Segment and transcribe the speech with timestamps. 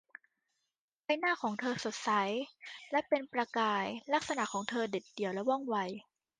[1.03, 2.11] ใบหน้าของเธอสดใส
[2.91, 5.75] และเป็นประกายลักษณะของเธอเด็ดเดี่ยวและว่องไว